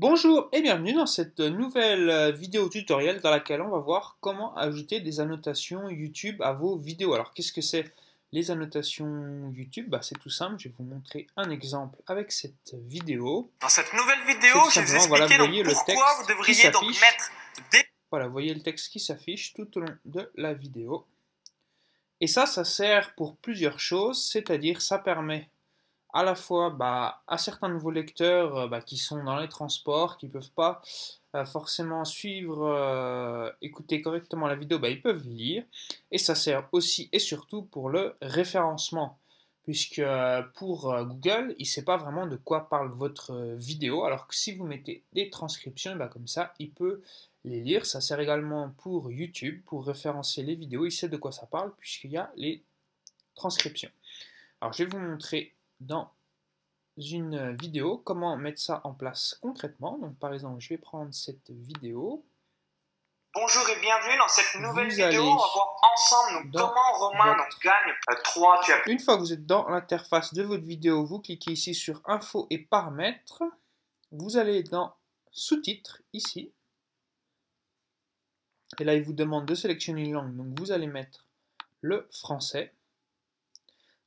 [0.00, 4.54] Bonjour et bienvenue dans cette nouvelle euh, vidéo tutoriel dans laquelle on va voir comment
[4.54, 7.14] ajouter des annotations YouTube à vos vidéos.
[7.14, 7.92] Alors qu'est-ce que c'est
[8.30, 9.88] les annotations YouTube?
[9.88, 13.50] Bah, C'est tout simple, je vais vous montrer un exemple avec cette vidéo.
[13.60, 17.32] Dans cette nouvelle vidéo, je vais vous expliquer voilà, pourquoi vous devriez donc mettre
[17.72, 17.84] des...
[18.12, 21.06] Voilà, vous voyez le texte qui s'affiche tout au long de la vidéo.
[22.20, 25.50] Et ça, ça sert pour plusieurs choses, c'est-à-dire ça permet
[26.12, 30.16] à la fois bah, à certains nouveaux lecteurs euh, bah, qui sont dans les transports,
[30.16, 30.80] qui ne peuvent pas
[31.34, 35.64] euh, forcément suivre, euh, écouter correctement la vidéo, bah, ils peuvent lire.
[36.10, 39.18] Et ça sert aussi et surtout pour le référencement.
[39.64, 40.00] Puisque
[40.54, 44.56] pour Google, il ne sait pas vraiment de quoi parle votre vidéo, alors que si
[44.56, 47.02] vous mettez des transcriptions, bah, comme ça, il peut
[47.44, 47.84] les lire.
[47.84, 51.70] Ça sert également pour YouTube, pour référencer les vidéos, il sait de quoi ça parle,
[51.76, 52.62] puisqu'il y a les
[53.34, 53.90] transcriptions.
[54.62, 56.10] Alors je vais vous montrer dans
[56.96, 59.98] une vidéo comment mettre ça en place concrètement.
[59.98, 62.24] Donc par exemple, je vais prendre cette vidéo.
[63.34, 65.22] Bonjour et bienvenue dans cette nouvelle vidéo.
[65.22, 67.94] On va voir ensemble comment Romain gagne
[68.24, 68.60] 3.
[68.68, 72.00] Euh, une fois que vous êtes dans l'interface de votre vidéo, vous cliquez ici sur
[72.06, 73.44] Info et Paramètres.
[74.10, 74.94] Vous allez dans
[75.30, 76.52] Sous-titres ici.
[78.80, 80.34] Et là, il vous demande de sélectionner une langue.
[80.34, 81.26] Donc vous allez mettre
[81.80, 82.74] le français.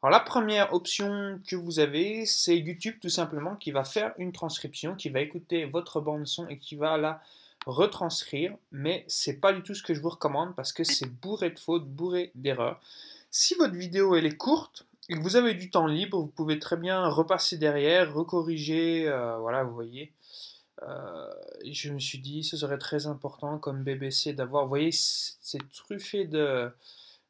[0.03, 4.31] Alors la première option que vous avez, c'est YouTube tout simplement qui va faire une
[4.31, 7.21] transcription, qui va écouter votre bande son et qui va la
[7.67, 11.51] retranscrire, mais c'est pas du tout ce que je vous recommande parce que c'est bourré
[11.51, 12.81] de fautes, bourré d'erreurs.
[13.29, 16.57] Si votre vidéo elle est courte et que vous avez du temps libre, vous pouvez
[16.57, 20.11] très bien repasser derrière, recorriger, euh, voilà, vous voyez.
[20.81, 21.29] Euh,
[21.69, 26.25] je me suis dit, ce serait très important comme BBC d'avoir, vous voyez, c'est truffé
[26.25, 26.71] de,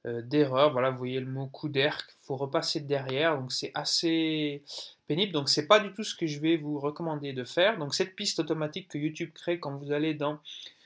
[0.06, 0.72] d'erreur.
[0.72, 4.64] Voilà, vous voyez le mot coup d'air, il faut repasser derrière, donc c'est assez
[5.08, 5.34] pénible.
[5.34, 7.78] Donc c'est pas du tout ce que je vais vous recommander de faire.
[7.78, 10.40] Donc cette piste automatique que YouTube crée quand vous allez dans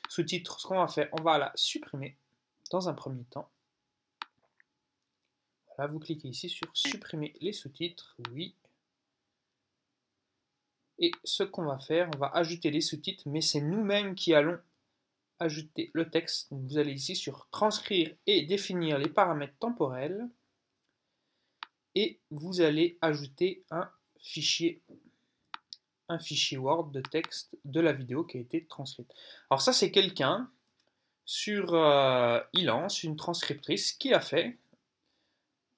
[0.09, 2.15] sous-titres, ce qu'on va faire, on va la supprimer
[2.71, 3.49] dans un premier temps.
[5.75, 8.55] Voilà, vous cliquez ici sur supprimer les sous-titres, oui.
[10.99, 14.57] Et ce qu'on va faire, on va ajouter les sous-titres, mais c'est nous-mêmes qui allons
[15.39, 16.47] ajouter le texte.
[16.51, 20.27] vous allez ici sur transcrire et définir les paramètres temporels.
[21.95, 24.81] Et vous allez ajouter un fichier,
[26.09, 29.11] un fichier Word de texte de la vidéo qui a été transcrite.
[29.49, 30.49] Alors ça c'est quelqu'un
[31.25, 34.57] sur euh, Ilance, une transcriptrice, qui a fait.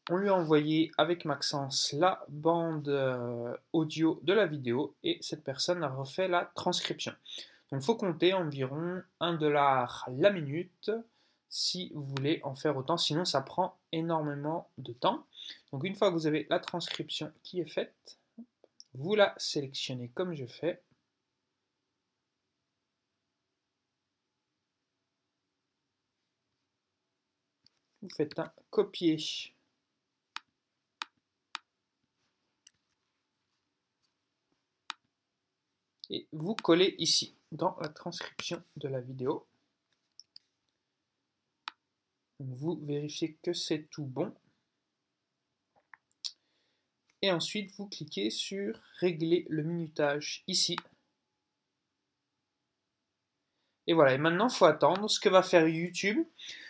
[0.10, 5.44] On lui a envoyé avec Maxence la bande euh, audio de la vidéo et cette
[5.44, 7.14] personne a refait la transcription.
[7.72, 10.92] Donc il faut compter environ 1 dollar la minute
[11.50, 15.26] si vous voulez en faire autant, sinon ça prend énormément de temps.
[15.72, 18.20] Donc une fois que vous avez la transcription qui est faite,
[18.94, 20.82] vous la sélectionnez comme je fais.
[28.02, 29.18] Vous faites un copier
[36.10, 39.46] et vous collez ici dans la transcription de la vidéo.
[42.40, 44.34] Vous vérifiez que c'est tout bon.
[47.22, 50.76] Et ensuite, vous cliquez sur Régler le minutage ici.
[53.88, 55.10] Et voilà, et maintenant, il faut attendre.
[55.10, 56.26] Ce que va faire YouTube,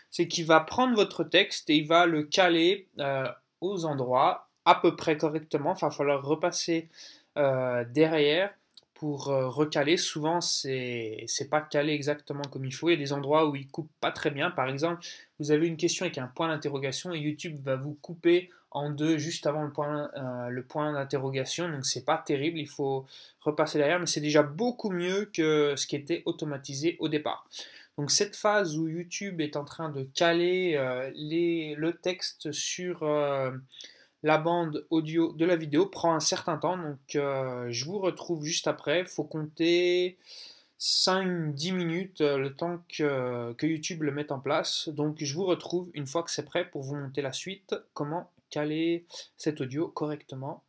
[0.09, 3.27] c'est qu'il va prendre votre texte et il va le caler euh,
[3.59, 5.71] aux endroits à peu près correctement.
[5.71, 6.89] Enfin, il va falloir repasser
[7.37, 8.53] euh, derrière
[8.99, 12.89] pour euh, recaler, souvent c'est pas calé exactement comme il faut.
[12.89, 14.49] Il y a des endroits où il coupe pas très bien.
[14.49, 15.05] Par exemple,
[15.39, 19.19] vous avez une question avec un point d'interrogation et YouTube va vous couper en deux
[19.19, 21.69] juste avant le point, euh, le point d'interrogation.
[21.69, 23.05] Donc c'est pas terrible, il faut
[23.41, 27.47] repasser derrière, mais c'est déjà beaucoup mieux que ce qui était automatisé au départ.
[27.99, 33.03] Donc cette phase où YouTube est en train de caler euh, le texte sur
[34.27, 38.43] la bande audio de la vidéo prend un certain temps, donc euh, je vous retrouve
[38.43, 38.99] juste après.
[38.99, 40.17] Il faut compter
[40.81, 44.89] 5-10 minutes euh, le temps que, YouTube le mette en place.
[44.89, 48.29] Donc je vous retrouve une fois que c'est prêt pour vous monter la suite, comment
[48.49, 49.05] caler
[49.37, 50.61] cet audio correctement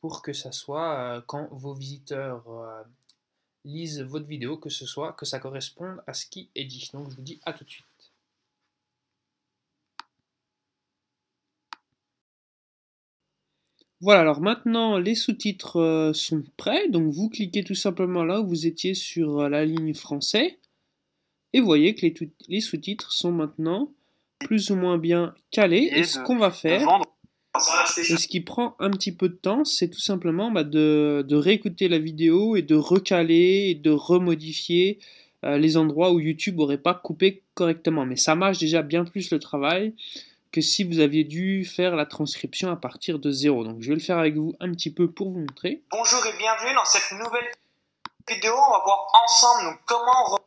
[0.00, 2.42] pour que ça soit euh, quand vos visiteurs
[3.66, 6.88] lisent votre vidéo, que ce soit que ça corresponde à ce qui est dit.
[6.94, 7.84] Donc je vous dis à tout de suite.
[14.04, 18.46] Voilà, alors maintenant les sous-titres euh, sont prêts, donc vous cliquez tout simplement là où
[18.46, 20.58] vous étiez sur euh, la ligne français,
[21.54, 22.06] et vous voyez que
[22.48, 23.90] les, sous-titres sont maintenant
[24.40, 26.86] plus ou moins bien calés, et ce qu'on va faire,
[27.96, 31.36] Et ce qui prend un petit peu de temps, c'est tout simplement bah, de, de,
[31.36, 34.98] réécouter la vidéo et de recaler et de remodifier
[35.44, 38.04] euh, les endroits où YouTube n'aurait pas coupé correctement.
[38.04, 39.94] Mais ça marche déjà bien plus le travail
[40.54, 43.64] que si vous aviez dû faire la transcription à partir de zéro.
[43.64, 45.82] Donc je vais le faire avec vous un petit peu pour vous montrer.
[45.90, 47.50] Bonjour et bienvenue dans cette nouvelle
[48.28, 48.52] vidéo.
[48.52, 50.38] On va voir ensemble comment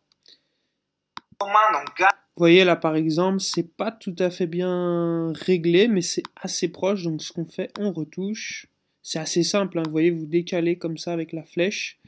[1.41, 6.01] Romain donc, vous voyez là par exemple, c'est pas tout à fait bien réglé, mais
[6.01, 7.03] c'est assez proche.
[7.03, 8.67] Donc ce qu'on fait, on retouche.
[9.03, 9.83] C'est assez simple, hein.
[9.85, 11.99] vous voyez, vous décalez comme ça avec la flèche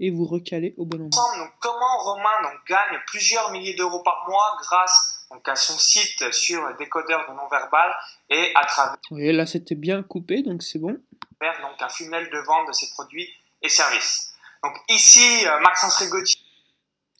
[0.00, 1.38] et vous recalez au bon endroit.
[1.38, 6.32] Donc, comment Romain donc, gagne plusieurs milliers d'euros par mois grâce donc, à son site
[6.32, 7.94] sur décodeur de non-verbal
[8.30, 8.96] et à travers.
[9.10, 11.00] Vous voyez là c'était bien coupé, donc c'est bon.
[11.40, 13.28] Donc un funnel de vente de ses produits
[13.60, 14.32] et services.
[14.62, 16.40] Donc ici, euh, Maxence Rigotti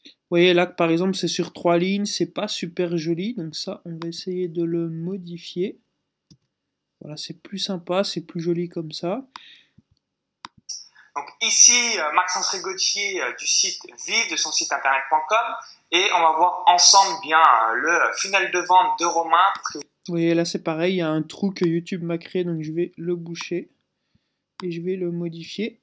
[0.03, 3.55] vous voyez là que par exemple c'est sur trois lignes, c'est pas super joli, donc
[3.55, 5.79] ça on va essayer de le modifier.
[6.99, 9.21] Voilà, c'est plus sympa, c'est plus joli comme ça.
[11.15, 15.55] Donc ici, euh, Maxence Rigotier euh, du site vive de son site internet.com
[15.91, 19.53] et on va voir ensemble bien euh, le funnel de vente de Romain.
[19.73, 22.61] Vous voyez là c'est pareil, il y a un trou que YouTube m'a créé donc
[22.61, 23.69] je vais le boucher
[24.63, 25.79] et je vais le modifier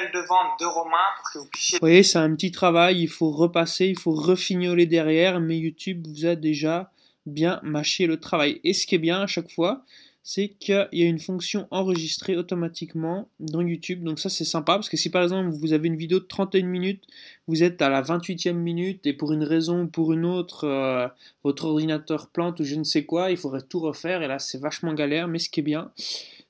[0.00, 1.78] de vente de Romain pour que vous puissiez...
[1.78, 6.06] Vous voyez, c'est un petit travail, il faut repasser, il faut refignoler derrière, mais YouTube
[6.06, 6.90] vous a déjà
[7.26, 8.60] bien mâché le travail.
[8.64, 9.84] Et ce qui est bien à chaque fois,
[10.26, 14.02] c'est qu'il y a une fonction enregistrée automatiquement dans YouTube.
[14.02, 16.64] Donc ça c'est sympa parce que si par exemple vous avez une vidéo de 31
[16.64, 17.04] minutes,
[17.46, 21.06] vous êtes à la 28e minute et pour une raison ou pour une autre, euh,
[21.44, 24.56] votre ordinateur plante ou je ne sais quoi, il faudrait tout refaire et là c'est
[24.56, 25.28] vachement galère.
[25.28, 25.92] Mais ce qui est bien,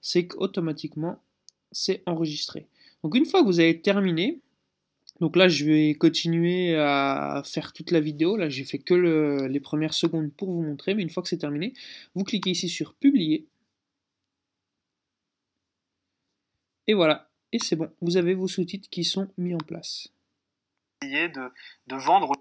[0.00, 1.20] c'est qu'automatiquement
[1.72, 2.68] c'est enregistré.
[3.02, 4.38] Donc une fois que vous avez terminé,
[5.20, 9.60] donc là je vais continuer à faire toute la vidéo, là j'ai fait que les
[9.60, 11.72] premières secondes pour vous montrer, mais une fois que c'est terminé,
[12.14, 13.48] vous cliquez ici sur publier.
[16.86, 20.08] Et voilà, et c'est bon, vous avez vos sous-titres qui sont mis en place.
[21.02, 21.50] De,
[21.86, 22.32] de vendre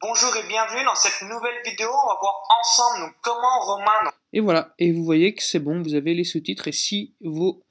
[0.00, 1.88] Bonjour et bienvenue dans cette nouvelle vidéo.
[1.88, 4.10] On va voir ensemble comment Romain.
[4.32, 6.68] Et voilà, et vous voyez que c'est bon, vous avez les sous-titres.
[6.68, 7.62] Et si vos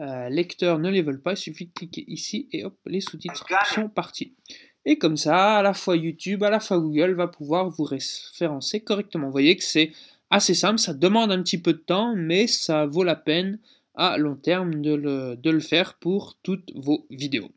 [0.00, 3.46] euh, lecteurs ne les veulent pas, il suffit de cliquer ici et hop, les sous-titres
[3.72, 4.36] sont partis.
[4.84, 8.80] Et comme ça, à la fois YouTube, à la fois Google va pouvoir vous référencer
[8.82, 9.26] correctement.
[9.26, 9.92] Vous voyez que c'est
[10.30, 13.58] assez simple, ça demande un petit peu de temps, mais ça vaut la peine
[13.94, 17.50] à long terme de le, faire pour toutes vos vidéos.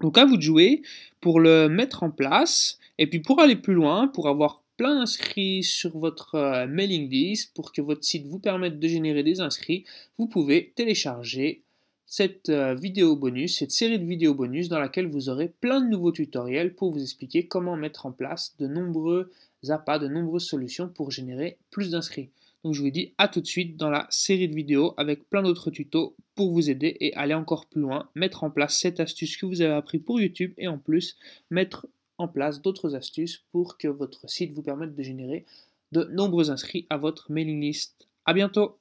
[0.00, 0.82] Donc à vous de jouer
[1.20, 5.62] pour le mettre en place, et puis pour aller plus loin, pour avoir plein d'inscrits
[5.62, 9.84] sur votre euh, mailing list pour que votre site vous permette de générer des inscrits,
[10.18, 11.62] vous pouvez télécharger
[12.06, 15.88] cette euh, vidéo bonus, cette série de vidéos bonus dans laquelle vous aurez plein de
[15.88, 19.30] nouveaux tutoriels pour vous expliquer comment mettre en place de nombreux
[19.68, 22.30] appâts, de nombreuses solutions pour générer plus d'inscrits.
[22.62, 25.42] Donc je vous dis à tout de suite dans la série de vidéos avec plein
[25.42, 29.36] d'autres tutos pour vous aider et aller encore plus loin, mettre en place cette astuce
[29.36, 31.16] que vous avez appris pour YouTube et en plus
[31.50, 31.86] mettre
[32.16, 35.44] en place d'autres astuces pour que votre site vous permette de générer
[35.92, 38.08] de nombreux inscrits à votre mailing list.
[38.24, 38.78] A bientôt